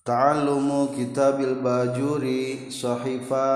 [0.00, 3.48] Quan ta lumu kita Bilbajurishohifa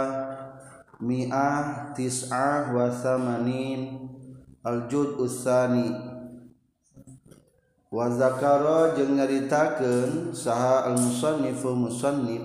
[1.00, 4.04] Miahtisah wasmaninim
[4.60, 5.88] Aljud usani
[7.88, 12.42] Waza karo je meritakan saha al-mussnifu musonif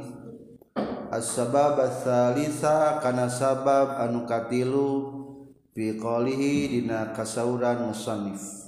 [1.11, 5.09] assaba asalisakana sabab anuukalu
[5.75, 8.63] fikohidina kasran musif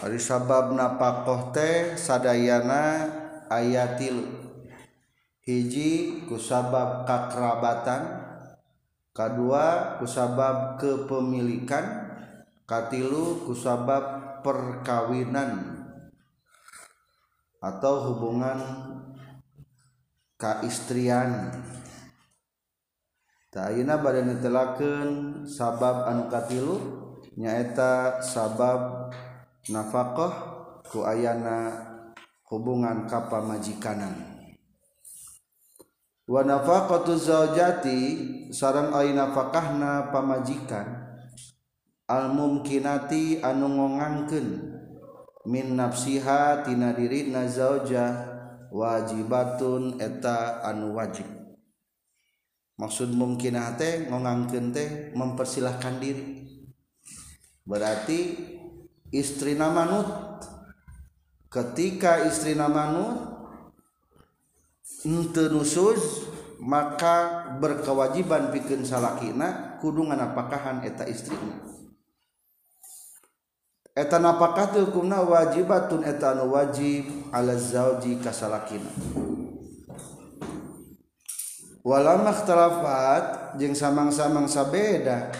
[0.00, 3.19] Har sabab napak kohte Sadayana,
[3.50, 4.30] ayatil
[5.42, 8.22] hiji kusabab kakerabatan
[9.10, 12.14] kedua kusabab kepemilikan
[12.62, 15.82] katilu kusabab perkawinan
[17.58, 18.56] atau hubungan
[20.38, 21.52] kaistrian
[23.50, 26.78] Ta'ina badan ditelakeun sabab anu katilu
[27.34, 29.10] nyaeta sabab
[29.74, 30.30] nafakoh
[30.86, 31.89] kuayana.
[32.50, 34.26] hubungan kapa majikanan
[36.26, 37.14] wanafati
[38.50, 41.14] seorangna pamajikan
[42.10, 44.42] almukinati anu ngonganke
[45.46, 48.10] minnafsihatidirinazajah
[48.74, 51.30] wajibatun eta anu wajib
[52.82, 53.62] maksud mungkin
[54.10, 56.50] ngonganngken teh mempersilahkan diri
[57.62, 58.34] berarti
[59.14, 60.10] istri namanut
[61.50, 63.26] ketika istri namanu
[65.34, 66.30] terusus
[66.62, 71.58] maka berkewajiban bikin salakinah kudungan apahan eta istrinya
[73.98, 75.66] etan wajibaunan wajib
[77.34, 78.46] aji kas
[81.80, 83.24] walama telafat
[83.58, 85.34] jeng samang-samangsa beda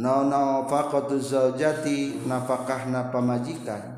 [0.00, 3.93] noti nafakah na pamajikan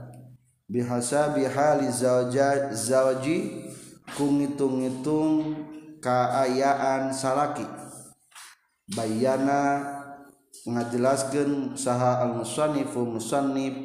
[0.67, 3.35] Bi bihaji
[4.19, 5.35] ku ngitung-itung
[6.03, 7.63] keayaan salaki
[8.91, 9.79] Bayyana
[10.67, 13.79] ngajelaskan saha Al-mussif musonib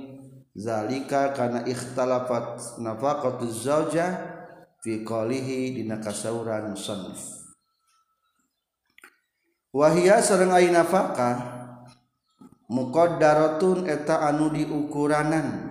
[0.58, 3.22] zalikakana ikhtafat nafa
[4.82, 5.06] fihi
[6.02, 6.20] kas
[9.72, 11.38] Wahiya serenai nafakah
[12.74, 15.71] muqad darroun eta anu diukuranan.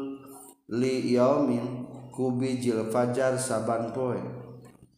[0.79, 4.15] iaominkubijil Fajar sabanpoe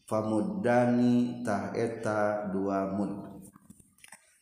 [0.05, 2.93] pamudanitaheta dua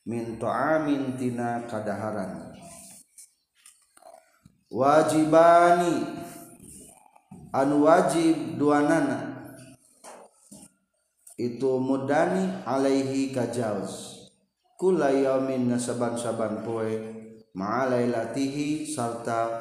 [0.04, 2.52] minta Amintina kaadaaran
[4.68, 6.04] wajibani
[7.56, 9.32] an wajib dua nana
[11.40, 12.12] itu Mui
[12.68, 17.18] Alaihi kajjaauskula yaminaban-sabanpoe
[17.56, 19.61] Malai latihi salttaamu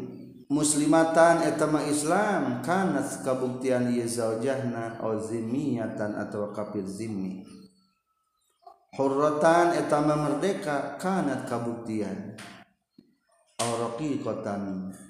[0.51, 6.83] muslimatan etama Islam kanat kabuktianzanaatan atau kafir
[8.99, 12.35] horrotan etama merdeka kanat kabuttiantan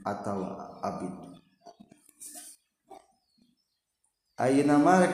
[0.06, 0.46] atau
[4.62, 5.06] Auna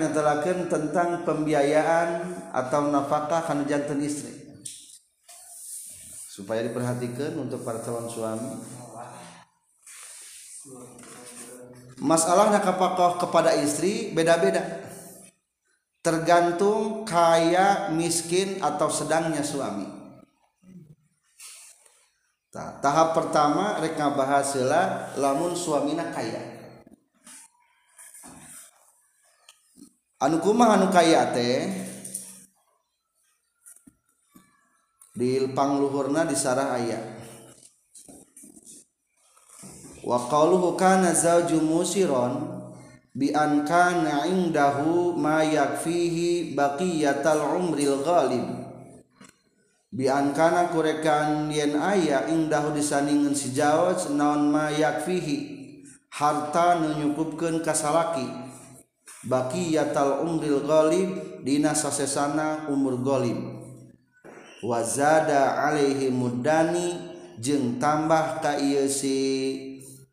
[0.43, 2.07] tentang pembiayaan
[2.51, 3.43] atau nafakah
[6.27, 8.63] supaya diperhatikan untuk percaan suami untuk
[11.97, 14.61] masalahnya kepakoh kepada istri beda-beda
[16.05, 19.87] tergantung kaya miskin atau sedangnya suami
[22.53, 26.37] nah, tahap pertama rek bahasila lamun suamina kaya
[30.21, 31.65] anu kumah anu kaya teh
[35.17, 37.16] di pangluhurna di sarah ayah
[40.07, 40.23] Wa
[41.11, 42.47] zaju musiron
[43.11, 48.45] bikana Iingdahhu mayak fihi bakiyatal Umbrilil Ghalim
[49.91, 55.57] Bikana kurekan yen ayah Iing dahhu disaningin sejajawat senaon mayak fihi
[56.11, 58.23] harta menyukupkan kassalaki
[59.27, 63.37] bakiyatal Umgil Gholib Dina sosesana umur Gholib
[64.63, 66.91] wazada aaihi muddani
[67.43, 68.87] jeng tambah kay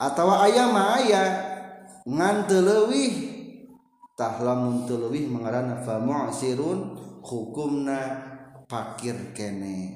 [0.00, 1.28] atau ayah ma ayah
[2.02, 3.12] ngan telewih
[4.18, 5.82] tahlamun telewih mengarana
[6.34, 7.98] sirun hukumna
[8.66, 9.94] pakir kene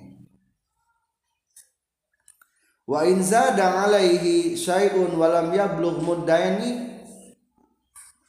[2.88, 6.94] wa in zada alaihi syai'un walam yablugh muddaini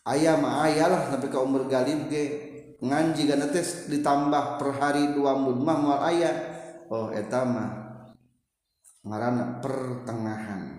[0.09, 2.23] aya lah lah tapi kau umur galib ge
[2.81, 6.33] ngan jiga netes ditambah per hari dua mud mah moal aya
[6.91, 7.93] oh etama
[9.05, 10.78] mah pertengahan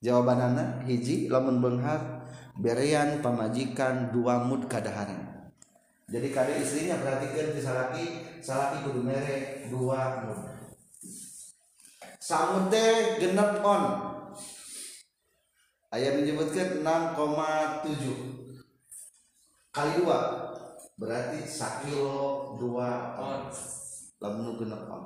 [0.00, 2.24] jawaban anak hiji lamun benghar
[2.56, 5.52] berian pamajikan dua mud kadaharan
[6.08, 8.06] jadi kada istrinya perhatikan di salaki
[8.40, 10.40] salaki kudu mere dua mud
[12.16, 13.82] samute genep on
[15.92, 20.18] ayat menyebutkan 6,7 kali dua
[20.96, 23.52] berarti sakilo dua on
[24.24, 25.02] lamun genep on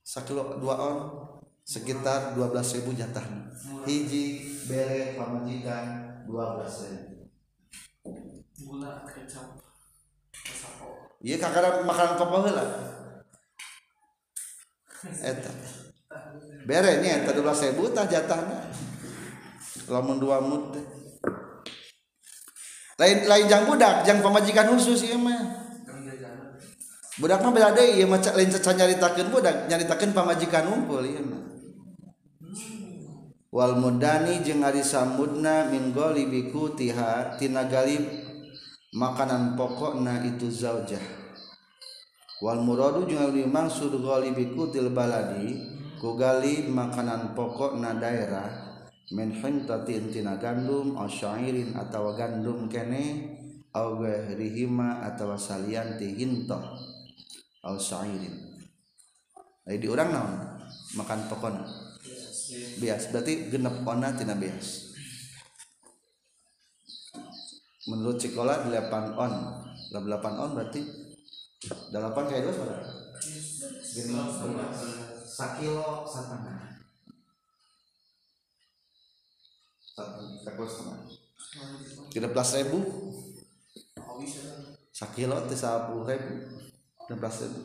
[0.00, 0.96] sakilo dua on
[1.64, 3.24] sekitar ribu jatah
[3.88, 8.12] hiji bere pamajikan 12.000
[8.68, 9.56] gula kecap
[11.24, 12.68] iya kakak makanan kopo lah
[15.24, 15.52] eta
[16.68, 18.68] bere nya eta 12.000 tah jatahna
[19.88, 20.76] lamun dua mut
[23.00, 25.42] lain lain jang budak jang pamajikan khusus ieu iya, mah
[27.24, 31.24] budak mah beda deui ieu iya, mah lain cacah nyaritakeun budak nyaritakeun pamajikan unggul iya.
[31.24, 31.53] mah
[33.54, 38.02] wal mudani jeung ari samudna min golibiku tiha tina galib
[38.90, 40.98] makanan pokokna itu zaujah
[42.42, 45.54] wal muradu jeung ari maksud golibiku til baladi
[46.02, 48.50] ku galib makanan pokokna daerah
[49.14, 53.38] min hintatin tina gandum au syairin atawa gandum kene
[53.70, 54.02] au
[54.34, 56.74] rihima atawa salian ti hintah
[57.70, 58.34] au syairin
[59.70, 60.32] di orang naon
[60.98, 61.83] makan pokokna
[62.82, 64.92] bias berarti genep ona tina bias
[67.88, 69.32] menurut Cikola 8 on
[69.92, 71.94] 8 on berarti 8
[72.28, 72.84] kayak 2 saudara
[73.96, 74.66] genep ona
[75.24, 76.36] sakilo satu
[79.94, 81.00] sakilo setengah
[82.10, 82.78] tiga belas ribu
[84.90, 86.34] sakilo tiga puluh ribu
[87.06, 87.60] tiga belas ribu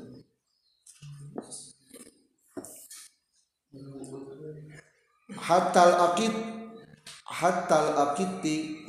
[3.69, 6.33] Hai Hatal akit
[7.21, 8.81] Hatal aiti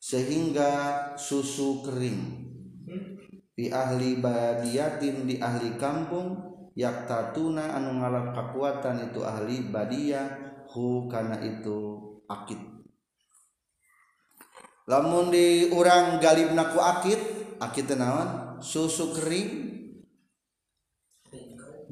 [0.00, 2.20] sehingga susu kering
[3.52, 6.40] di ahli Badia yatim di ahli kampung
[6.72, 10.24] yaktauna anu ngala kekuatan itu ahli Baiya
[10.72, 12.00] hukana itu
[12.32, 12.60] akit
[14.88, 17.20] namun di orang Galib nakuakit
[17.60, 19.71] aki Tenawan susu kering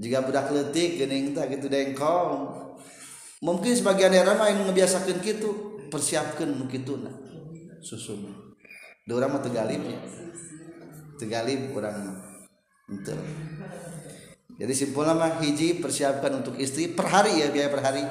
[0.01, 2.49] bedak detiktah gitu dengkong
[3.45, 5.49] mungkin sebagian daerah yangngebiasakan gitu
[5.93, 7.13] persiapkan begitu nah
[7.85, 9.29] susutega
[11.77, 11.97] kurang
[14.61, 18.05] jadi simpul lama hiji persiapkan untuk istri perhari ya biaya perhari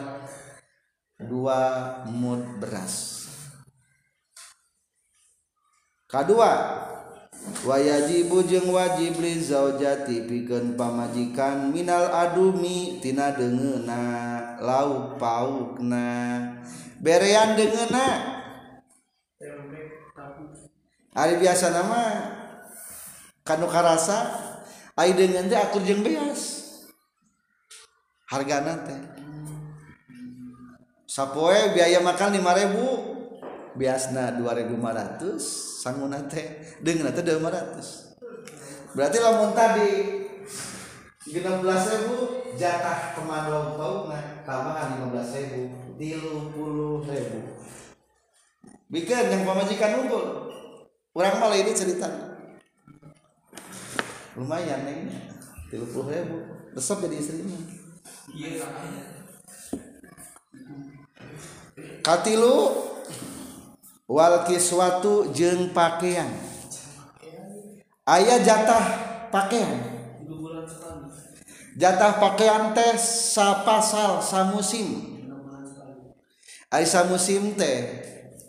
[1.25, 1.60] dua
[2.10, 3.17] mood beras
[6.10, 6.34] K2
[7.65, 14.08] wayajibu jeung wajiblizazati pi gen pamajikan Minal adumitina degenre
[21.39, 24.19] biasa namasa
[28.29, 29.00] hargaan teh
[31.10, 33.09] sappoe biaya makan 5000
[33.78, 35.38] biasna 2500
[35.82, 36.48] sanguna teh
[36.82, 39.92] dengan teh 200 berarti lamun tadi
[41.30, 46.02] 16.000 jatah tau nah tambahan 15.000 30.000
[48.90, 50.48] bikin yang pemajikan unggul
[51.14, 52.10] orang malah ini cerita
[54.34, 55.14] lumayan nih
[55.70, 57.60] 30.000 besok jadi istrinya
[58.34, 58.66] iya
[62.02, 62.90] katilu
[64.10, 66.25] Walki suatu jeng pakaian
[68.10, 68.82] ayaah jatah
[69.30, 69.78] pakaian
[71.78, 72.98] jatah pakaian tes
[73.38, 73.78] sapal
[74.50, 74.98] musim
[76.74, 78.42] Ais musim tehdina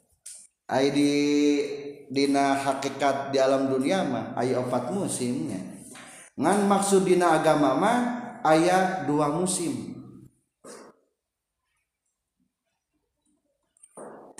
[2.57, 5.61] hakikat di alam duniamah Ayo obat musimnya
[6.41, 7.93] ngan maksud Di agam mama
[8.49, 10.00] ayaah dua musim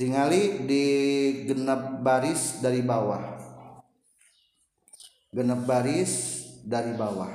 [0.01, 0.85] tingali di
[1.45, 3.21] genep baris dari bawah
[5.29, 7.29] genep baris dari bawah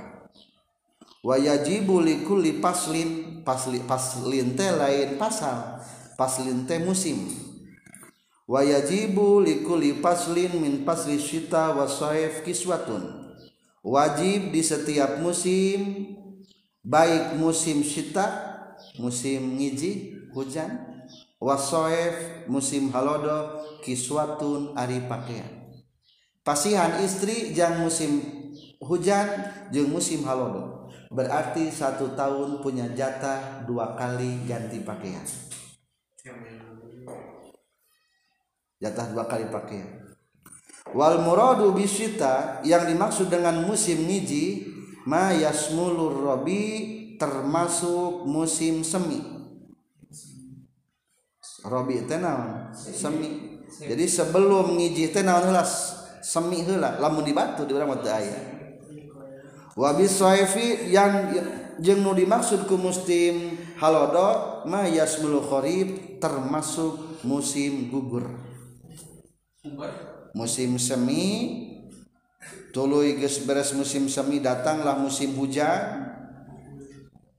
[1.22, 5.78] wayajibu likulli paslin pasli paslin teh lain pasal
[6.18, 7.30] paslin teh musim
[8.50, 13.30] wayajibu likulli paslin min pasli syita wasaif kiswatun
[13.86, 16.02] wajib di setiap musim
[16.82, 18.26] baik musim syita
[18.98, 20.95] musim ngiji hujan
[21.42, 25.68] wasoef musim halodo kiswatun ari pakaian
[26.46, 28.24] pasihan istri jang musim
[28.80, 29.28] hujan
[29.76, 35.24] jeng musim halodo berarti satu tahun punya jatah dua kali ganti pakaian
[38.80, 40.08] jatah dua kali pakaian
[40.96, 44.72] wal muradu bisita yang dimaksud dengan musim niji
[45.04, 49.35] ma yasmulur robi termasuk musim semi
[52.06, 55.42] tenang semi jadi sebelum ngiji tenang
[56.22, 57.74] semila la dibatu di
[60.94, 61.12] yang
[61.82, 64.08] jengmu dimaksudku musim Halo
[64.64, 68.30] mayas Qrib termasuk musim gugur
[70.38, 71.26] musim semi
[72.72, 76.14] tulu bes musim semi datanglah musim hujan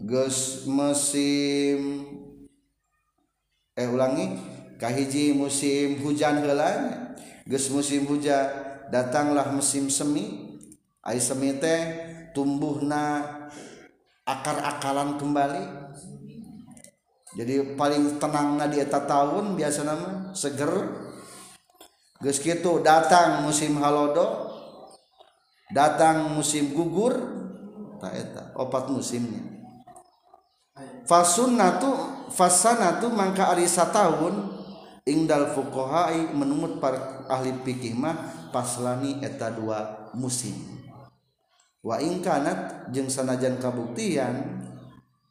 [0.05, 2.05] guys musim
[3.77, 4.33] eh ulangi
[4.81, 6.67] kahiji musim hujan heula
[7.45, 8.49] geus musim hujan
[8.89, 10.57] datanglah musim semi
[11.05, 11.79] ai semi teh
[12.33, 13.21] tumbuhna
[14.25, 15.65] akar-akalan kembali
[17.37, 20.73] jadi paling tenangnya di eta tahun biasa nama seger
[22.25, 24.57] geus kitu datang musim halodo
[25.69, 27.13] datang musim gugur
[28.01, 29.45] tak eta opat musimnya
[31.77, 34.51] tuh Fasana tuh Mangka arisa tahun
[35.07, 40.83] Ingdal fukohai menut para ahlipikihmah paslani eta dua musim
[41.87, 44.67] Waing Kanat jeungng sanajan kabuktian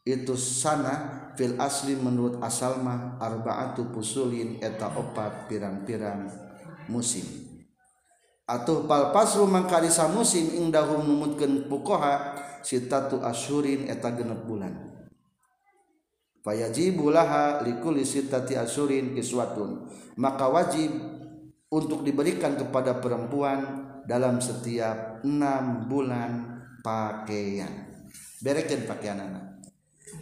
[0.08, 6.24] itu sana fil asli menurut asalmah arbatu puullin eta pat pirang-piran
[6.88, 7.28] musim
[8.48, 11.36] Atuh bal pasru Mangkasa musim Ingdahhum mumut
[11.68, 12.32] pukoha
[12.64, 14.95] sitatotu asyrin eta genep bulan.
[16.54, 19.18] yajibul lahakulinwaun
[20.14, 20.92] maka wajib
[21.66, 27.98] untuk diberikan kepada perempuan dalam setiap enam bulan pakaian
[28.38, 29.18] bereken pakaian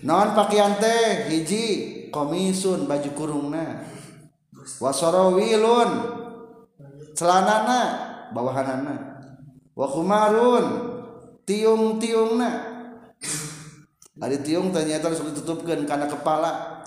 [0.01, 1.65] naon pakaian teh jiji
[2.09, 3.85] komisun baju kurungnya
[4.81, 5.45] wasaraun
[7.13, 7.61] celana
[8.33, 8.81] bawahan
[9.77, 10.65] wamarun
[11.45, 12.57] tiung-tiung nah
[14.23, 16.79] Ari tiung ternyata harus ditutupkan karena kepala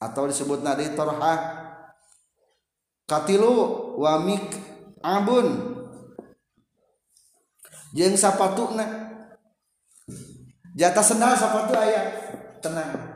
[0.00, 1.60] atau disebut nadi torha.
[3.04, 3.52] Katilu
[4.00, 4.48] wamik
[5.04, 5.76] abun
[7.92, 8.84] jeng sapatu na
[10.72, 12.08] jatah sendal sapatu ayah
[12.64, 13.12] tenang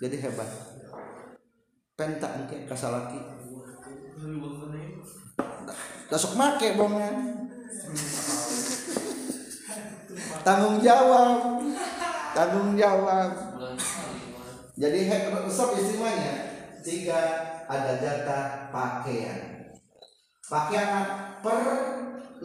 [0.00, 0.48] jadi hebat
[2.00, 3.20] pentak mungkin kasalaki
[6.08, 7.14] dasok make bongan
[10.40, 11.60] tanggung jawab
[12.32, 13.32] tanggung jawab
[14.74, 16.32] jadi head usap istimewanya
[16.80, 17.20] sehingga
[17.68, 19.68] ada jatah pakaian
[20.48, 20.88] pakaian
[21.44, 21.56] per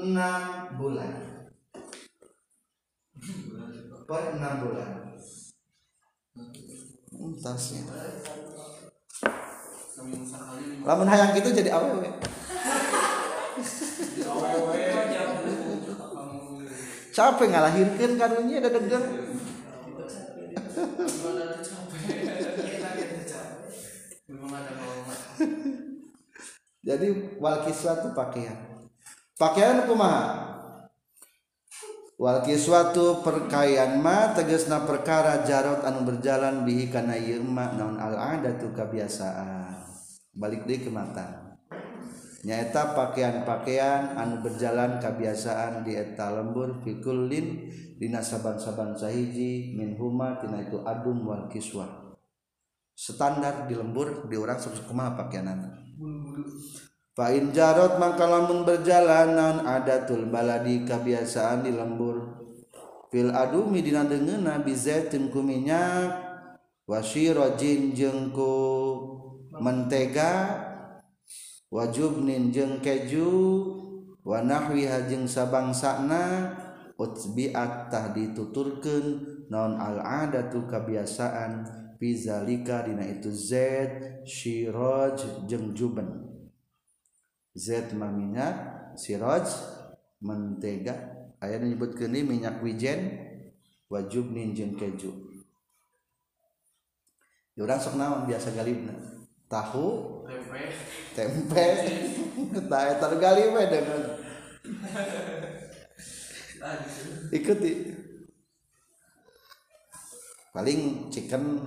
[0.03, 0.41] enam
[0.75, 1.13] bulan
[4.06, 4.91] per enam bulan
[7.41, 7.88] tasnya
[10.86, 11.96] lamun hayang itu jadi aww
[17.17, 19.03] capek ngalahirkan karunya ada degan
[20.77, 22.05] belum ada capek
[22.86, 24.72] ada
[26.88, 27.07] jadi
[27.41, 28.57] wal suatu itu pakaian
[29.41, 30.53] pakaian kumaha
[32.22, 38.13] wal kiswatu perkayaan ma tegesna perkara jarot anu berjalan bihi kana ieu ma naon al
[38.38, 39.74] adatu kebiasaan
[40.38, 41.46] balik deui ke mata
[42.46, 47.65] nyaeta pakaian-pakaian anu berjalan kebiasaan di eta lembur fikulin
[47.98, 52.13] dina saban-saban sahiji min huma tina itu adum wal kiswa
[52.94, 55.65] standar di lembur di orang sok kumaha pakaianan
[57.17, 62.38] fa in jarot mangkalamun berjalan naon adatul baladi kebiasaan di lembur
[63.10, 66.22] fil adumi dina deungeuna bi zaitin ku minyak
[69.58, 70.34] mentega
[71.71, 73.31] wajubninnjeng keju
[74.27, 76.55] Wanawi hajeng sabang sanana
[76.97, 79.21] Ubitah dituturkan
[79.53, 81.69] non alada tuh kebiasaan
[82.01, 86.25] pizzakadina itu Zshiroj jengjuban
[87.53, 88.50] Z mamina
[88.97, 90.93] sirojmentega
[91.38, 93.13] ayaah nyebut keni minyak wijen
[93.93, 95.13] wajubninnjeng keju
[97.62, 97.93] biasa
[98.57, 98.74] kali
[99.53, 100.62] tahu yang tempe
[101.15, 101.65] tempe
[102.67, 104.01] tak itu we dengan
[107.32, 107.71] ikuti
[110.51, 111.63] paling chicken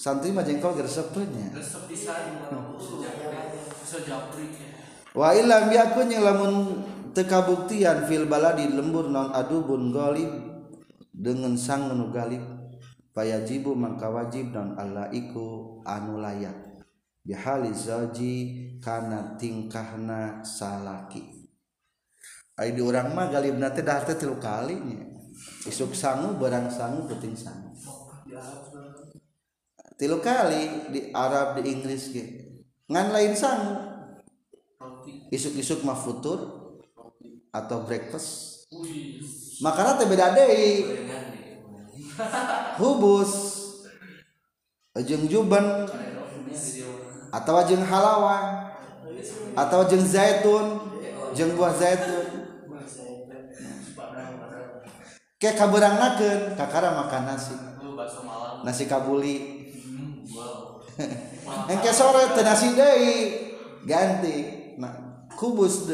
[0.00, 1.52] santri mah jengkol gersepnya
[5.12, 6.52] wa ilam yakun yang lamun
[7.12, 10.28] buktian fil baladi lembur non adubun galib
[11.12, 12.65] dengan sang nu galib
[13.16, 16.84] fayajibu mangka wajib non Allah iku anu layak
[17.24, 18.34] bihali zauji
[18.84, 21.24] kana tingkahna salaki
[22.60, 24.76] ayo di orang mah galib nanti dah teh tilu kali
[25.64, 27.72] isuk sangu barang sangu penting sangu
[29.96, 32.60] tilu kali di Arab di Inggris gitu.
[32.92, 33.72] ngan lain sangu
[35.32, 36.38] isuk-isuk mah futur
[37.48, 38.68] atau breakfast
[39.64, 40.28] makanan teh beda
[42.80, 43.30] hubus
[45.04, 45.84] jeng juben
[47.32, 48.66] atau wajeng halawan
[49.56, 50.80] atau jeng zaitun
[51.36, 52.16] jengbu zaitu
[55.36, 55.96] kaken
[56.56, 57.52] Kakara makan nasi
[58.64, 59.36] nasikabuli
[63.84, 64.36] ganti
[65.36, 65.92] kubus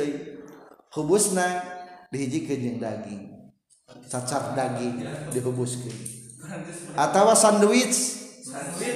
[0.95, 1.35] kubus
[2.15, 3.35] dihiji ke jeng daging
[4.07, 5.03] cacap daging
[5.35, 6.12] dihubuskan
[6.93, 7.97] atau sandwich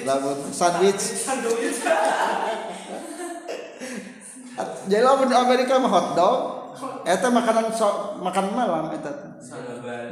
[0.05, 1.01] lamun sandwich
[4.89, 6.37] jadi lamun Amerika mah hot dog
[7.09, 9.09] eta makanan sok makan malam eta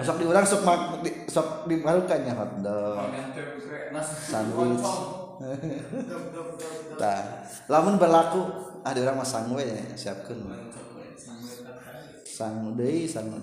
[0.00, 2.98] besok diurang sok mak di, sok hot dog
[4.24, 4.86] sandwich
[6.96, 8.40] tah lamun berlaku
[8.84, 10.36] ah orang mah sangwe ya siapkan
[12.24, 13.38] sangwe sangwe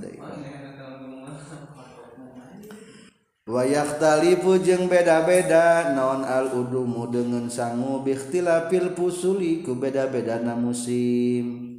[3.50, 11.74] wayah talifu jeung beda-beda non aludumu dengan sanggu bikhtila pilpus suliku beda-beda na musim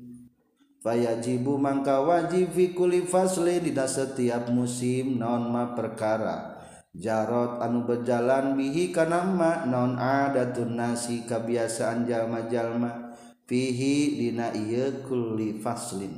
[0.83, 6.59] payajibu Mangka wajib fikullifasli di setiap musim non ma perkara
[6.92, 13.16] Jarot anu berjalan bihi kanama non ada tunsi kebiasaan jalma-jalma
[13.48, 16.16] fihidinakullilin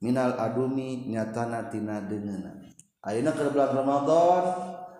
[0.00, 2.56] Minal adumi nyatanatina dengan
[3.06, 4.42] Ramdor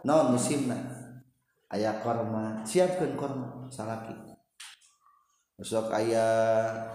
[0.07, 0.71] non musim
[1.67, 4.15] ayaah kurma siapkan kurma salaki
[5.59, 6.95] besok ayaah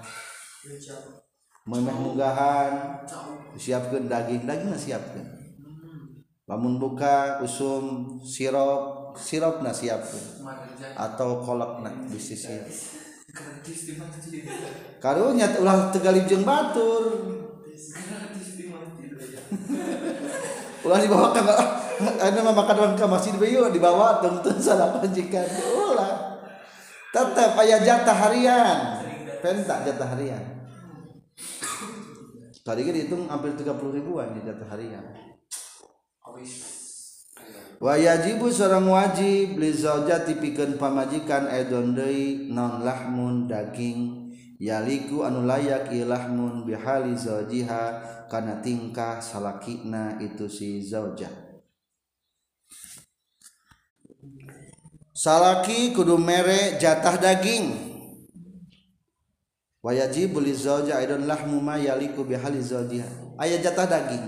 [1.67, 3.03] memanggaahan
[3.59, 5.27] siapkan daging daging siapkan
[6.47, 10.47] bangun buka ussum sirok siokna siapkan
[10.95, 12.63] atau kolk bisnisnya
[15.03, 17.03] karunnya telahlang Tegali jeng Batur
[20.81, 21.41] ulah dibawa ke
[22.17, 26.41] ada mah makanan ke masjid bayu dibawa dong tuh salah panjikan ulah
[27.13, 28.75] tetap ayah jatah harian
[29.45, 30.41] pentak jatah harian
[32.65, 35.05] tadi kan dihitung hampir 30 ribuan di jatah harian
[37.81, 44.20] wa yajibu seorang wajib li zaujati pikeun pamajikan edon deui non lahmun daging
[44.69, 47.83] anu layakilahmunjiha
[48.29, 51.33] karena tingkah salahna itu si zojah
[55.17, 57.65] salaki kudu merek jatah daging
[59.81, 61.01] wayjilah
[63.41, 64.25] aya jatah daging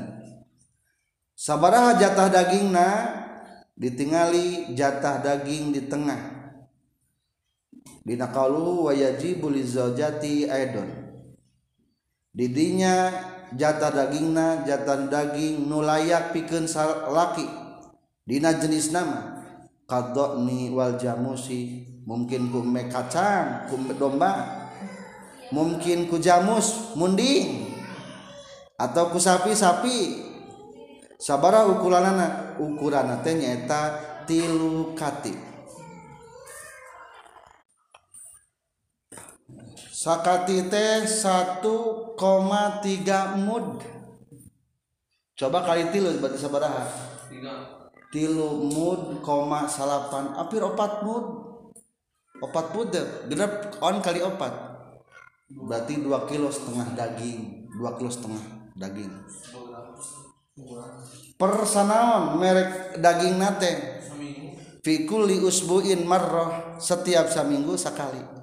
[1.38, 3.22] saabarah jatah daging nah
[3.78, 6.33] ditingali jatah daging di tengah
[8.04, 9.96] Dina kal wayji Bution
[12.34, 12.93] didinya
[13.54, 17.32] jatan dagingna jatan daging nu layak piken sala
[18.26, 19.38] Dina jenis nama
[19.86, 24.43] Kado ni Wal Jamusi mungkin gume kacang kumbe domba
[25.56, 27.63] mungkin kujamus mundi
[28.76, 29.96] atau ku sapi sapi
[31.15, 33.82] saaba ukuran anak ukurannatenyaeta
[34.28, 35.53] tilu katik
[40.04, 42.20] Sakati teh 1,3
[43.39, 43.68] mud.
[45.32, 46.84] Coba kali tilu berarti sabaraha?
[48.12, 50.36] Tilu mud, koma salapan.
[50.36, 51.24] Apir opat mud.
[52.44, 53.32] Opat mud deh.
[53.32, 54.52] Genep on kali opat.
[55.48, 57.72] Berarti 2 kilo setengah daging.
[57.72, 58.44] 2 kilo setengah
[58.76, 59.13] daging.
[61.39, 64.04] Persanaon merek daging nate.
[64.84, 68.42] Fikuli usbuin marroh setiap seminggu sekali.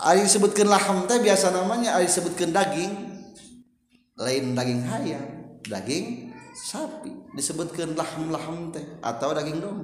[0.00, 3.12] Sebutkanlah teh biasa namanya Sebutkan daging
[4.12, 5.18] lain daging haym
[5.66, 8.36] daging sapi disebutkan laham la
[8.70, 9.82] teh atau daging do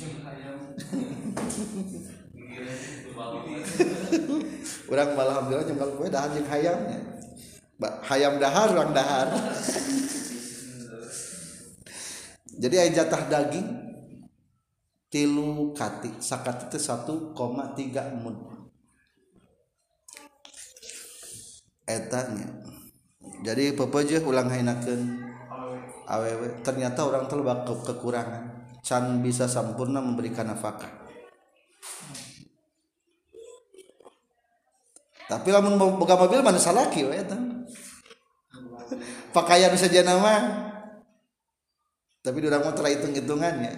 [4.88, 5.50] kurang malam
[8.06, 9.26] hayam dahar orang dahar
[12.58, 13.68] jadi ayat jatah daging
[15.10, 18.38] tilu kati sakat itu 1,3 mud
[21.88, 22.46] etanya
[23.42, 25.20] jadi pepeje ulang hainakeun
[26.06, 27.34] awewe ternyata orang ke
[27.86, 28.44] kekurangan
[28.82, 30.90] can bisa sempurna memberikan nafkah
[35.30, 37.51] tapi lamun boga mobil mana salaki we eta
[39.32, 40.68] pakaian saja nama
[42.22, 43.72] tapi orang mau terhitung hitung hitungannya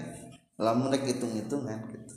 [0.61, 1.91] lamun rek hitung hitungan ya.
[1.95, 2.15] gitu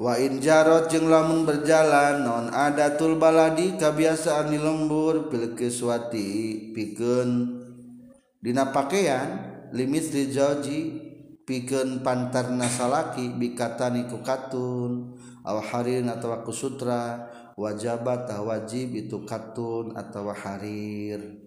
[0.00, 6.72] Wa in jarot jeng lamun berjalan non ada tul baladi kebiasaan di lembur bil kiswati
[6.72, 7.60] pikun
[8.40, 10.32] dina pakaian limit di
[11.44, 19.96] pikeun pantarna salaki bikatani ku katun aw harin atawa ku sutra wajabat wajib itu katun
[19.96, 21.40] atawa harir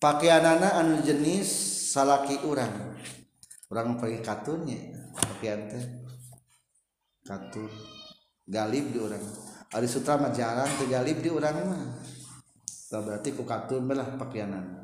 [0.00, 1.48] pakaianana anu jenis
[1.92, 2.96] salaki urang
[3.72, 4.78] orang pakai katunnya
[5.14, 5.84] pakaian teh
[7.28, 7.70] katun
[8.48, 9.20] galib di orang
[9.74, 11.82] ada sutra mah jarang galib di orang mah
[12.94, 14.83] berarti ku katun belah pakaianan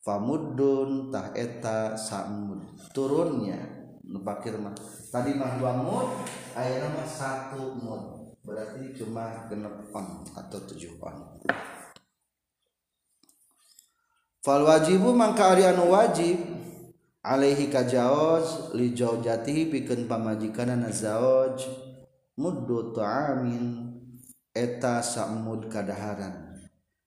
[0.00, 2.64] famudun tah eta samud
[2.96, 3.60] turunnya
[4.08, 4.72] nupakir mah
[5.12, 6.08] tadi mah dua mud
[6.56, 11.36] ayana mah satu mud berarti cuma genep on atau tujuh on
[14.40, 16.40] fal wajibu mangka ari anu wajib
[17.20, 21.60] alaihi kajaoz li jawjati pikeun pamajikanna zaoj
[22.40, 23.84] muddu ta'amin
[24.56, 26.49] eta samud kadaharan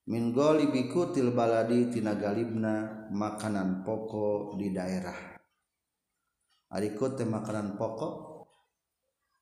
[0.03, 5.15] Minggo libiku til baladitina galibna makanan pokok di daerah
[6.75, 8.43] Aiku makanan pokok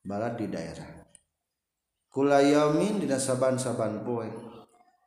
[0.05, 0.85] balaat di daerah
[2.13, 4.29] Kulayyamin di dasaban sabpanpoe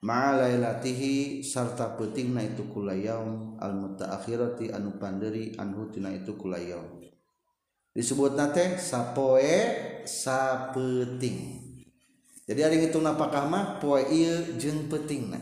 [0.02, 6.74] Malai latihi sarta puting na itukulalayyaom Almuttahirti anu pandiri antina itukulalay
[7.94, 9.54] disebut nate sappoe
[10.02, 11.22] sappet
[12.44, 14.04] jadi hari ngitung napakah mah poe
[14.60, 15.40] jeng peting na.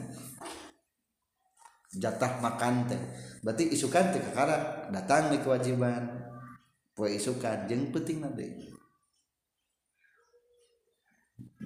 [1.92, 3.00] jatah makan teh
[3.44, 6.08] berarti isukan teh kakara datang di kewajiban
[6.96, 8.48] poe isukan jeng peutingna nanti.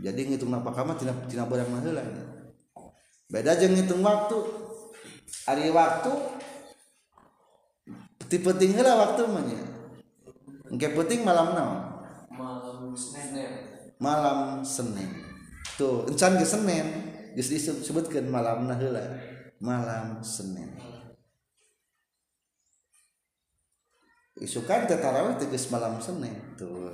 [0.03, 2.03] jadi ngitung napakah mah tina tina barang maheula
[3.31, 4.39] beda jeng ngitung waktu
[5.51, 6.11] hari waktu
[8.23, 9.63] penting-penting lah waktu mana?
[10.71, 11.79] Ngke peting penting malam naon
[12.35, 13.51] malam Senin
[14.03, 15.26] malam Senin
[15.77, 16.87] tuh encan ke Senin
[17.37, 19.05] geus disebutkeun malamna heula
[19.61, 20.73] malam Senin
[24.41, 26.89] isukan teh tarawih tegas malam Senin tuh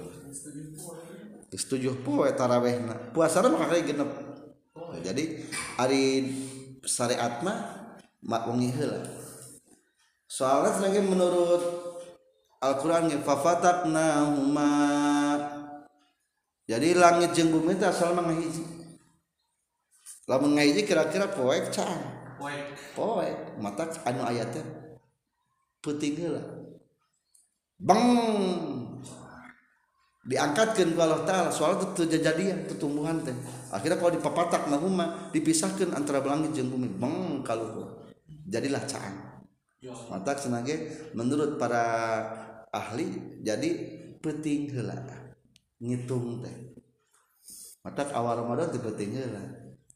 [1.55, 4.11] geus tujuh poe tarawihna puasa mah kakak genep
[5.03, 5.47] jadi
[5.79, 6.05] hari
[6.83, 7.59] syariat mah
[8.27, 9.07] mak wengi heula
[10.27, 11.63] soalnya sedangkan menurut
[12.63, 14.75] Al-Quran fafatatna huma
[16.63, 18.72] jadi langit jeung bumi itu asal menghiji
[20.29, 21.27] mengaji kira-kira
[23.59, 23.83] mata
[24.31, 24.47] aya
[27.83, 27.99] Bang
[30.23, 33.35] diangkatkan bawah ta suatujajadian pertumbuhan teh
[33.75, 34.71] akhirnya kalau di papatak
[35.35, 36.63] dipisahkan antara belangit je
[37.03, 37.99] Bang kalau
[38.47, 38.87] jadilah
[40.07, 40.33] mata
[41.19, 41.85] menurut para
[42.71, 43.69] ahli jadi
[44.23, 45.11] petinggalan
[45.83, 46.79] ngitung teh
[47.83, 49.62] mata awaltinggalaan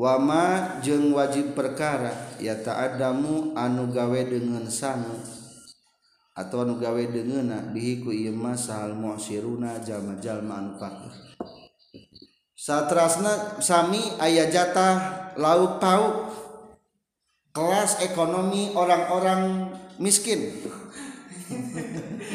[0.00, 2.08] Wama jeung wajib perkara
[2.40, 5.12] ya ta adamu anu gawei dengansami
[6.32, 11.04] atau anu gawei dengan diku Masalmosiruna jamajal manfa
[12.56, 14.94] satrasna Sami ayah jatah
[15.36, 16.32] laut tahu
[17.52, 19.68] kelas ekonomi orang-orang
[20.00, 20.64] miskin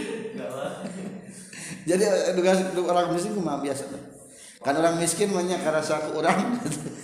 [1.89, 3.33] jadigas orangsin
[4.61, 6.93] karena miskin banyak a satu orang yang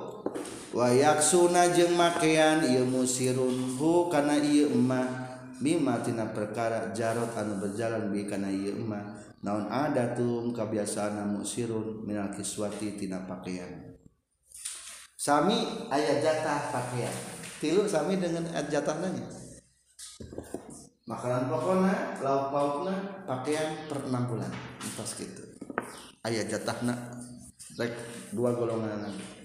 [0.71, 5.07] wayak Suna jeung makean ilmu sirunhu karena Imah
[5.61, 9.03] mimatina perkara jarot anu berjalan bi karena emah
[9.45, 13.93] naon ada tuh kebiasaan musirun minal kiswati tina pakaian
[15.17, 15.61] Sami
[15.93, 17.13] ayat jatah pakaian
[17.61, 19.21] tilu sami dengan ayat jatah nanya
[21.05, 21.93] makanan pokoknya
[22.25, 22.95] lauk pauknya
[23.29, 24.49] pakaian per enam bulan
[24.97, 25.45] pas gitu
[26.25, 26.93] ayat jatahna
[27.77, 27.93] rek
[28.33, 29.40] dua golongan lagi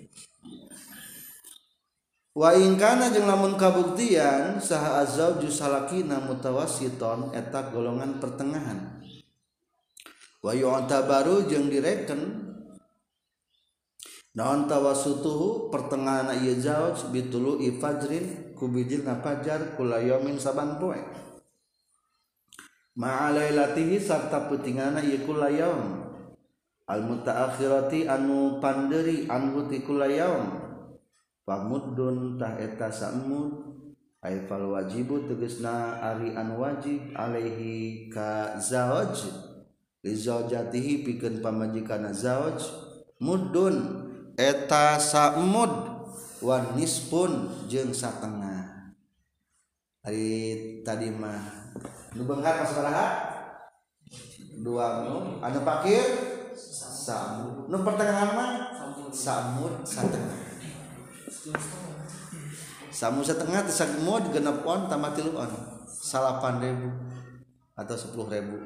[2.36, 5.72] Waingkana jeungng lamun kabuktian sahazza jusa
[6.04, 9.00] na mutawashiton eta golongan pertengahan
[10.44, 11.48] Wayta baruon
[14.68, 16.28] tawa suutu pertengahan
[16.60, 17.56] jawaulu
[23.00, 25.56] najarlay sa mata putingikulay
[26.86, 30.65] Alta ahirati anu pandirii angguikulayon.
[31.46, 32.90] mudtaheta
[34.50, 38.10] wajibu tugas na Ari An wajib Alaihi
[40.02, 41.30] piji
[43.16, 43.54] mud
[44.36, 45.72] eta samud
[46.42, 47.30] oneis pun
[47.70, 48.92] jeng setengah
[50.84, 51.42] tadimah
[52.18, 53.10] lugar masalah
[54.60, 55.06] dua
[55.40, 56.02] ada pakir
[57.72, 58.52] no mempertengahman
[59.14, 60.45] sam satutengah
[62.90, 65.52] Samu setengah tesak mod genep on tambah tilu on
[65.86, 66.88] salapan ribu
[67.78, 68.58] atau sepuluh ribu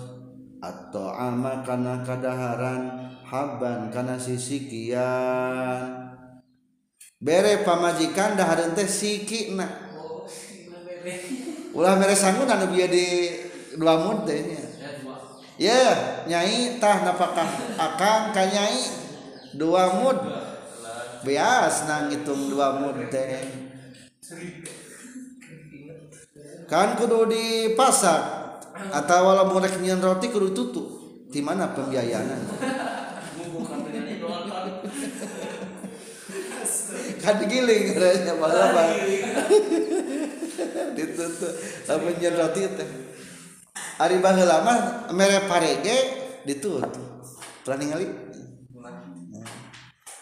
[0.62, 6.06] atau ama kana kadaharan haban kana sisikian
[7.18, 9.66] bere pamajikan dahareun siki sikina
[11.74, 13.06] ulah mere sanggup anu bieu di
[13.74, 14.86] dua mud teh nya
[15.58, 15.78] ya
[16.30, 17.50] nyai tah napakah
[17.90, 18.78] akang ka nyai
[19.58, 20.18] dua mud
[21.22, 23.24] bias nang hitung dua munte
[26.66, 27.44] kan kudu di
[27.78, 28.42] pasar
[28.90, 30.87] atau walau mau nyian roti kudu tutup
[31.30, 32.26] di mana pembiayaan
[37.22, 38.90] kan digiling rasanya malah bang
[40.98, 41.54] ditutup
[41.87, 42.88] tapi nyian roti teh
[44.02, 45.96] hari bangga lama mere parege
[46.42, 46.90] ditutup
[47.62, 48.21] pelan ningali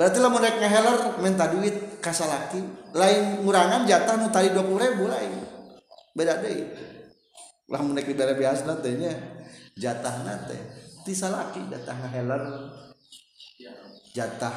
[0.00, 2.56] berarti lah mereka ngeheler minta duit kasar laki
[2.96, 5.44] lain ngurangan jatah nu tadi ribu lain
[6.16, 6.40] beda
[7.68, 9.12] lah mereka di dibere biasa nantinya
[9.76, 9.92] nya
[10.24, 10.60] nanti teh
[11.04, 12.42] ti salaki jatah ngeheler
[14.16, 14.56] jatah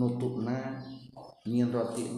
[0.00, 0.80] nutupna
[1.44, 2.08] nyin roti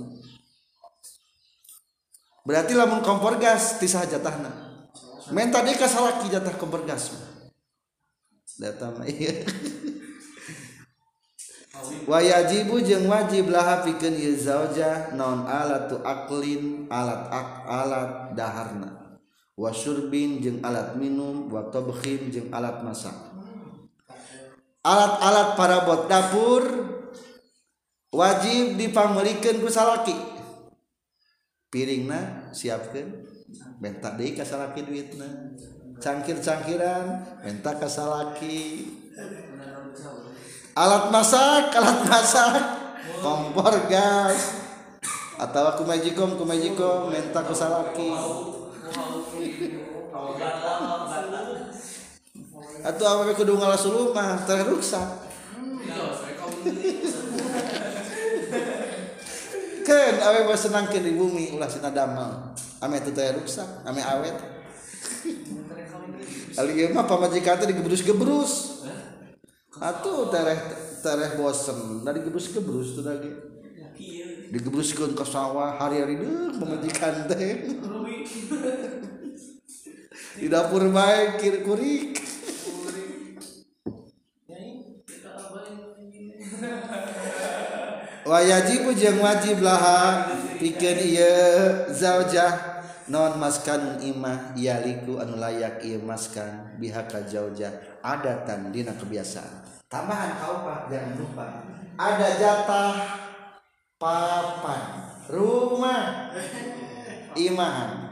[2.46, 4.78] berarti lamun kompor gas tisa jatahna
[5.34, 7.10] minta dia kasar laki jatah kompor gas
[8.62, 9.42] datang iya
[12.06, 13.98] wayajibu jeung wajiblah hafik
[15.16, 17.22] nonlatlin alat
[17.66, 19.18] alatdahhana
[19.58, 23.14] wasur bin jeung alat minum buatbehim alat masak
[24.86, 26.62] alat-alat para bot dapur
[28.14, 30.14] wajib di pamerikan bussalaki
[31.74, 33.26] piring nah siapkan
[33.82, 35.28] bent duitna
[35.98, 38.84] cangkir-cagkiran mentak kassalaki
[40.76, 42.52] alat masak alat masak
[43.24, 44.60] kompor gas
[45.40, 48.12] atau aku majikom ku majikom minta ku salaki
[52.84, 55.24] atau apa kudu ngalah suluma terruksa
[59.86, 62.52] kan awe mau senang di bumi ulah sina damel
[62.84, 64.36] ame itu terruksa ame awet
[66.56, 68.75] Alih mah pamajikan teh digebrus-gebrus
[69.76, 70.56] atau tereh
[71.04, 73.28] tereh bosen dari ke gebrus tuh lagi
[74.46, 77.76] digebruskan ke sawah hari-hari deh memandikan teh
[80.40, 82.04] di dapur baik kiri kurik
[88.26, 91.92] wajib jeung wajib lah pikir zauja.
[91.92, 92.75] zaujah
[93.06, 97.70] non maskan imah yaliku anu layak ieu maskan bihaka jauja
[98.02, 101.46] adatan dina kebiasaan tambahan kaupa jangan lupa
[101.94, 102.94] ada jatah
[104.02, 104.82] papan
[105.30, 106.34] rumah
[107.38, 108.10] imahan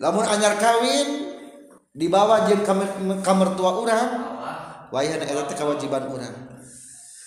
[0.00, 1.08] lamun anyar kawin
[1.92, 2.64] dibawa jeung
[3.20, 4.10] kamar, tua urang
[4.96, 6.45] wayahna eta kewajiban urang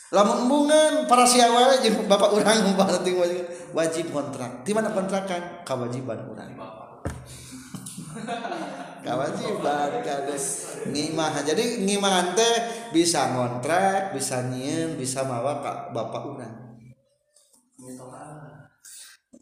[0.10, 3.46] lamun bungan para siawa jeung bapak urang berarti wajib,
[3.78, 6.50] wajib kontrak di mana kontrakan kewajiban urang
[9.06, 10.46] kewajiban kades
[10.90, 12.54] ngimah jadi ngimah teh
[12.90, 16.56] bisa kontrak bisa nyieun bisa mawa ka bapak urang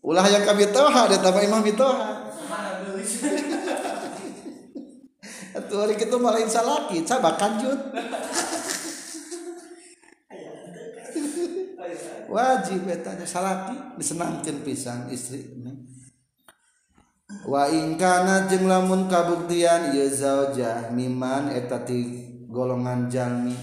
[0.03, 2.27] ulah yang kami toha ada tambah imam mitoha
[5.57, 7.73] Atuh hari kita malah insalaki, coba kanjut.
[12.27, 15.45] wajib betanya salati disnanangkan pisang istri
[17.47, 21.93] waingkana jeng lamun kabuktianzajah iman eteta
[22.51, 23.55] golongan Jani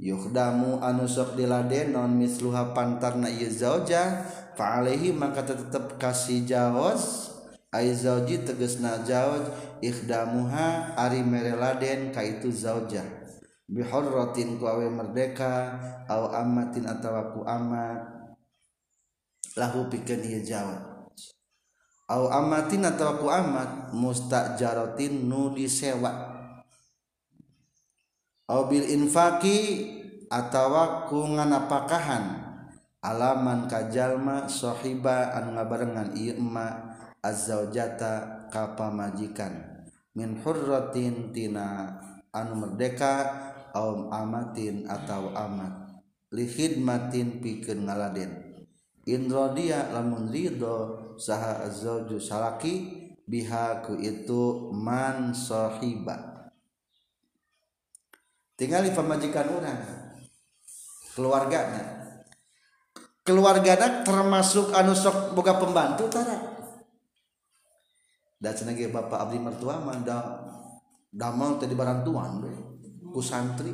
[0.00, 7.32] yhdamu anusok diladen non misluha pantarnazajahhi maka tetap kasih jahos
[7.76, 9.32] Aji teges naja
[10.08, 13.04] da Muha Arimereladen kaitu zajah
[13.66, 15.74] bihorrotin kuwe merdeka
[16.06, 17.98] a atawaku amat
[19.58, 21.10] lahu pikir dia jawab
[22.06, 26.30] kau atawaku amad musta jarotin nudi sewabil
[28.94, 29.58] infaki
[30.30, 32.24] atawakuungan pakhan
[33.02, 39.82] alaman kajjallma sohiba an barengan Irma azzza jata kapa majikan
[40.14, 41.98] minhurrotintina
[42.30, 43.42] anu merdeka
[43.76, 46.00] kaum amatin atau amat
[46.32, 48.64] lihidmatin pikeun ngaladen
[49.04, 52.88] inrodia lamun rido saha azauju salaki
[53.28, 56.48] biha ku itu man sahiba
[58.56, 59.80] tinggali pemajikan orang
[61.12, 61.84] keluargana
[63.28, 66.48] keluargana termasuk anu sok boga pembantu tara
[68.40, 70.16] dan senangnya bapak abdi mertua mah da
[71.12, 72.75] damel tadi barang tuan deh
[73.16, 73.72] ku santri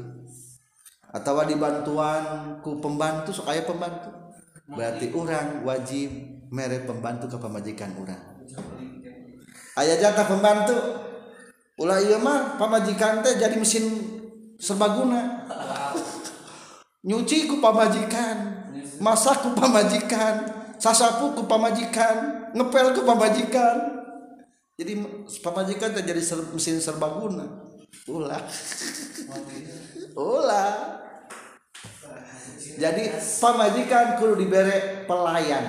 [1.11, 2.23] atau dibantuan
[2.63, 4.15] ku pembantu sok pembantu
[4.71, 6.15] berarti orang wajib
[6.55, 8.23] mere pembantu ke pemajikan orang
[9.83, 10.79] ayah jatah pembantu
[11.83, 13.83] ulah iya mah pemajikan teh jadi mesin
[14.63, 15.43] serbaguna
[17.03, 18.63] nyuci ku pamajikan
[19.03, 20.47] masak ku pamajikan
[20.79, 24.07] sasapu ku pamajikan ngepel ku pamajikan
[24.79, 25.03] jadi
[25.43, 26.23] pamajikan teh jadi
[26.55, 27.72] mesin serbaguna
[28.11, 28.41] ulah
[30.21, 30.71] ulah
[32.79, 35.65] jadi pamajikan kudu dibere pelayan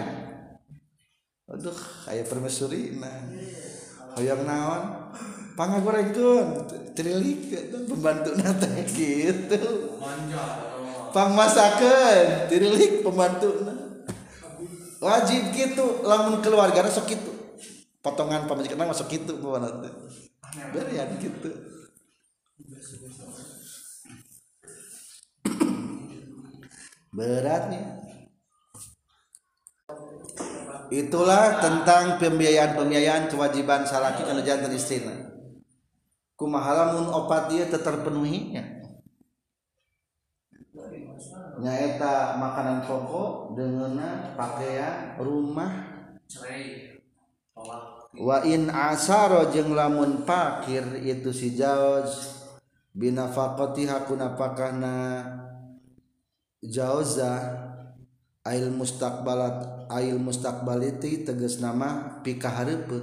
[1.46, 1.76] aduh
[2.10, 3.22] kayak permesuri nah
[4.18, 4.82] hoyong naon
[5.54, 6.66] pangagorengkeun
[6.98, 7.54] trilik
[7.92, 9.60] pembantu teh gitu
[11.14, 13.52] pang masakeun trilik pembantu
[15.04, 17.30] wajib gitu lamun keluarga sok gitu
[18.02, 19.92] potongan pamajikan masuk gitu bawa nanti
[20.74, 21.52] berian gitu
[27.14, 28.02] beratnya
[30.94, 35.18] itulah tentang pembiayaan-pembiayaan kewajiban salaki kerajaan dan istrinya
[36.38, 38.62] kumahalamun opat dia terpenuhinya
[41.58, 43.98] nyaita makanan pokok dengan
[44.38, 45.74] pakaian rumah
[48.14, 52.06] wa in asaro jeng lamun pakir itu si jauh
[52.94, 53.90] Binafaih
[56.62, 57.32] jaza
[58.46, 63.02] ail mustakbalat ail mustakbaliti teges nama pikahhariput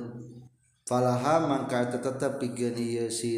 [0.86, 2.38] falaaha makaka tetap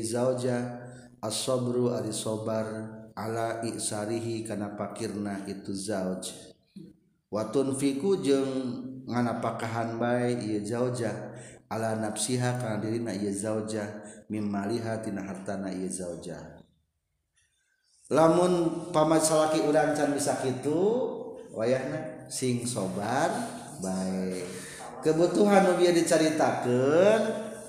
[0.04, 0.76] zajah
[1.24, 6.52] asobru arisobar alasarihi karena pakkirna itu zauj
[7.32, 8.36] Watun fiku je
[9.08, 11.32] ngana pakhan baik ia jajah.
[11.78, 13.56] nafsiha karena diri naza
[14.28, 15.06] mim hart
[18.12, 18.52] lamun
[18.92, 20.76] pamat shalaki udahncan bisa itu
[21.56, 21.72] way
[22.28, 23.32] sing sobat
[23.80, 24.44] baik
[25.00, 27.20] kebutuhanbi diceritakan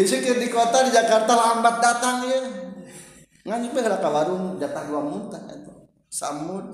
[0.00, 2.40] Disukir di kota di Jakarta lambat datang ya.
[3.44, 5.68] Ngan sampai ke warung jatah dua muntah itu.
[5.68, 5.76] Ya
[6.08, 6.72] Samud.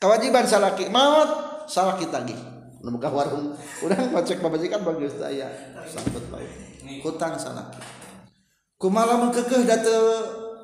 [0.00, 1.28] Kewajiban salaki maut
[1.68, 2.40] salaki tagih.
[2.80, 3.52] Buka warung.
[3.84, 5.44] Udah ngocek babajikan bagi saya.
[5.84, 7.04] Sambut baik.
[7.04, 7.84] Hutang salaki.
[8.80, 9.92] Kumala kekeh datu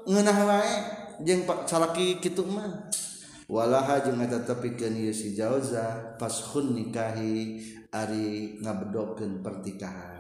[0.09, 0.77] ngenah wae
[1.45, 2.89] pak salaki kitu mah.
[3.45, 7.59] Walaha jeung eta tepikeun ieu si jauza pas hun nikahi
[7.91, 10.20] ari ngabedokeun pertikahan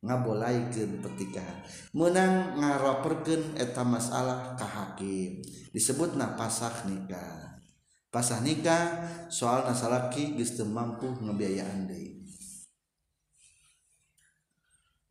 [0.00, 1.60] ngabolaikan petikahan
[1.92, 5.44] menang ngaroperken eta masalah ka hakim
[5.76, 7.60] disebut na pasah nikah
[8.08, 8.96] pasah nikah
[9.28, 12.24] soal nasalaki geus mampu ngebiayaan deui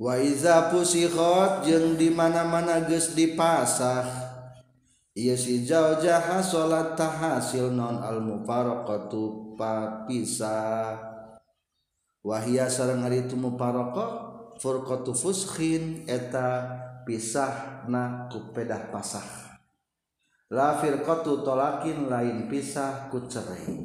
[0.01, 4.29] wa iza pusikhot jeung di mana-mana geus dipasah
[5.19, 5.99] Iya si jauh
[6.39, 10.95] sholat tahasil non al mufaraqatu papisa
[12.23, 13.35] wahia sarang ari tu
[14.59, 16.67] furqatu fuskhin eta
[17.07, 19.55] pisah na kupedah pasah
[20.51, 23.79] la firqatu tolakin lain pisah ku cerai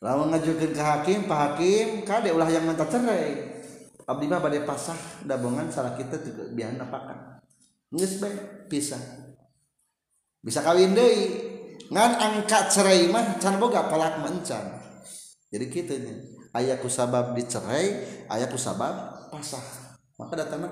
[0.00, 3.60] lamun ke hakim pak hakim kade ulah yang minta cerai
[4.08, 4.96] abdi mah bade pasah
[5.28, 7.38] dabongan salah kita juga biar napakan
[7.92, 8.32] geus bae
[8.72, 9.00] pisah
[10.40, 11.14] bisa kawin deh
[11.92, 14.80] ngan angkat cerai mah can boga talak mencan
[15.52, 19.62] jadi kitanya Ayku sabab dicerai Ayku sabab pasah
[20.18, 20.66] maka datang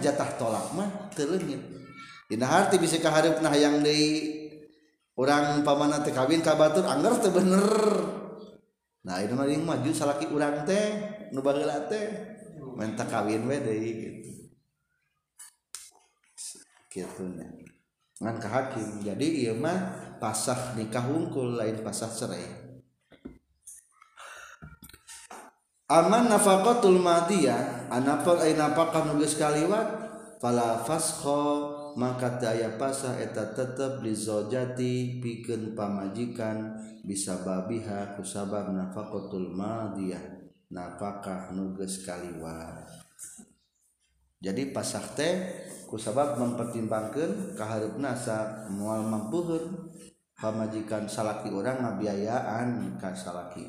[0.00, 1.12] jatah tolakmah
[2.32, 3.98] indah hati bisakahhari yang di
[5.20, 7.68] orang paman Te kawin Kanger bener
[9.04, 10.32] nah ini maju salaki
[12.80, 13.52] winkim
[19.04, 19.78] jadimah
[20.16, 22.65] pasah nikahungkul lain pasah cerai
[25.86, 29.70] a nafatul Maiyah anapaapa nu Kali
[30.42, 31.38] falakho
[31.96, 36.74] maka daya pasaheta tetap dizojati piken pamajikan
[37.06, 40.42] bisa babiha kusababnafatul maiyah
[40.74, 42.82] nakah nuges Kaliwar
[44.42, 45.34] jadi pasah teh
[45.86, 49.86] kusabab mempertimbangkan kehar nasa mual mampuhur
[50.36, 53.62] hamajikan salaki orang ngabiayaan ni kas salalaki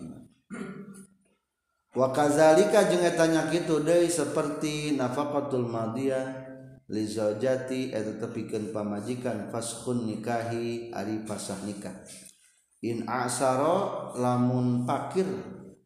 [1.97, 6.25] wakazalika jeung nya kitu deui seperti nafaqatul madiyah
[6.93, 11.97] li zaujati eta tepikeun pamajikan fashun nikahi ari pasah nikah
[12.85, 15.25] in asara lamun pakir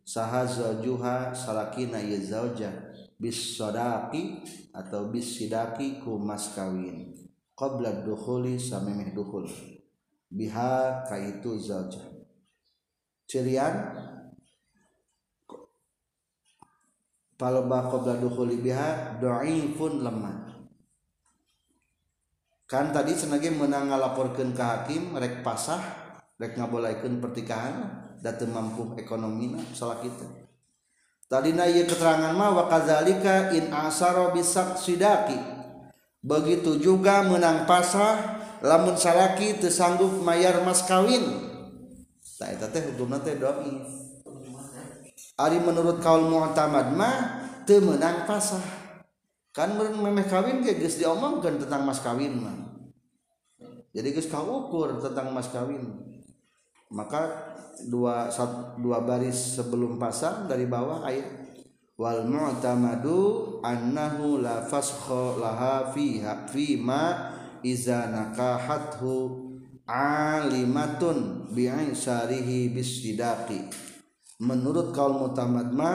[0.03, 4.43] saha zaujuha salakina ye zauja bis sodaki
[4.75, 7.15] atau bis sidaki ku mas kawin
[7.55, 9.47] qabla dukhuli samemeh dukhul
[10.27, 12.03] biha kaitu zauja
[13.31, 13.95] cirian
[17.41, 19.17] Kalau bako qabla dukhuli biha
[19.73, 20.53] pun lemah
[22.69, 25.81] kan tadi senage menang ngalaporkeun ke hakim rek pasah
[26.37, 27.81] rek ngabolaikeun pertikahan
[28.21, 30.23] da teu mampu ekonomina salah kita
[31.25, 35.35] tadi ieu keterangan mah wa kadzalika in asara bisak sidaki
[36.21, 41.25] begitu juga menang pasah lamun salaki teu sanggup mayar mas kawin
[42.37, 44.00] tah eta teh hukumna teh dhaif
[45.39, 47.11] Ari menurut kaul mu'tamad ma
[47.63, 48.63] teu meunang pasah.
[49.51, 52.55] Kan meureun memeh kawin ge geus diomongkeun tentang mas kawin mah.
[53.91, 55.83] Jadi geus kaukur tentang mas kawin.
[56.91, 57.51] Maka
[57.87, 58.27] dua
[58.79, 61.55] dua baris sebelum pasah dari bawah ayat
[61.99, 66.47] wal mu'tamadu annahu la fasakha laha fiha
[66.79, 67.31] ma
[67.63, 69.47] iza nakahathu
[69.87, 71.47] alimatun
[71.93, 73.90] syarihi bisidaqi
[74.41, 75.91] menurut kaum mu Muhammadma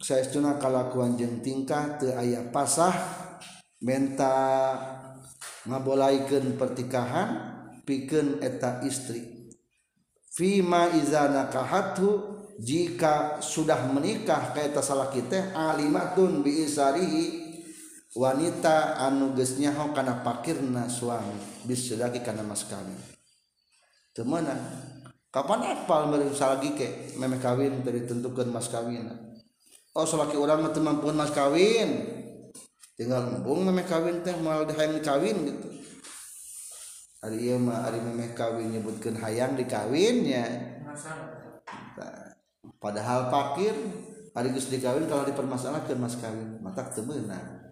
[0.00, 2.96] saya sekalauan jeng tingkah ayat pasah
[3.84, 4.72] menta
[5.68, 7.28] mabolaikan pertikahan
[7.84, 9.52] piken eteta istri
[10.32, 17.22] Vima izanakahhu jika sudah menikah keeta salah kita aunarihi
[18.16, 21.66] wanita anugesnyaho karena pakir na suami
[22.00, 22.94] lagi karena sekali
[24.16, 24.56] teman kita
[25.38, 29.06] kapan apal salagi ke memeh kawin dari tentukan mas kawin
[29.94, 31.88] oh selagi orang itu mampu mas kawin
[32.98, 35.68] tinggal embung memeh kawin teh mal hayang kawin gitu
[37.22, 40.42] hari iya mah hari memeh kawin nyebutkan hayang di kawinnya
[42.82, 43.78] padahal pakir
[44.34, 47.70] hari gus kawin kalau dipermasalahkan mas kawin mata temenan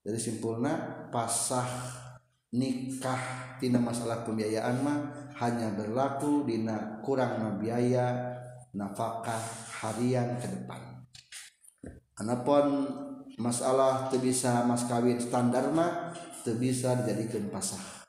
[0.00, 0.80] dari simpulnya
[1.12, 1.68] pasah
[2.56, 3.20] nikah
[3.60, 8.34] tina masalah pembiayaan mah hanya berlaku dina kurang biaya
[8.72, 9.36] nafkah
[9.84, 11.04] harian ke depan.
[12.16, 12.88] Anapun
[13.36, 14.16] masalah teu
[14.64, 18.08] mas kawin standar mah teu bisa dijadikan pasah.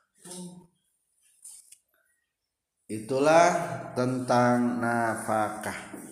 [2.88, 3.46] Itulah
[3.92, 6.07] tentang nafkah.